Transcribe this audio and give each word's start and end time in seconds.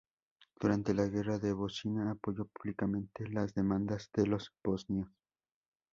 Durante 0.59 0.95
la 0.95 1.05
Guerra 1.05 1.37
de 1.37 1.53
Bosnia 1.53 2.09
apoyó 2.09 2.45
públicamente 2.45 3.27
las 3.29 3.53
demandas 3.53 4.09
de 4.15 4.25
los 4.25 4.51
bosnios. 4.63 5.07